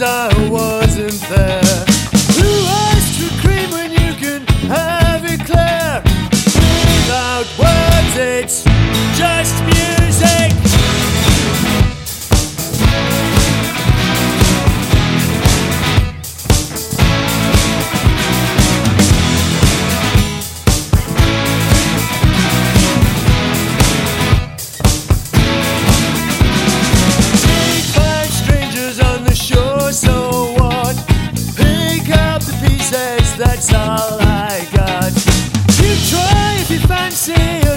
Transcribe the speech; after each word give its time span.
I 0.00 0.48
wasn't 0.48 1.20
there. 1.28 1.67
that's 33.48 33.72
all 33.72 34.20
I 34.20 34.68
got. 34.74 35.12
You 35.80 35.92
try 36.10 36.56
if 36.60 36.70
you 36.70 36.80
fancy. 36.80 37.67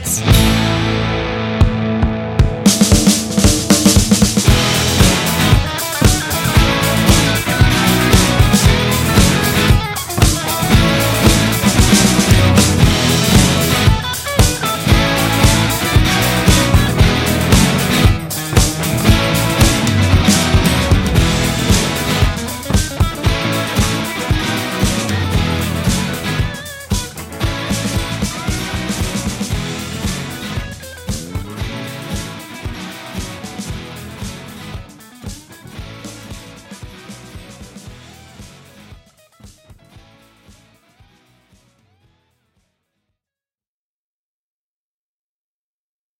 It's. 0.00 0.57